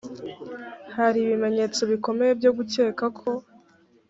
[0.95, 3.29] hari ibimenyetso bikomeye byo gukeka ko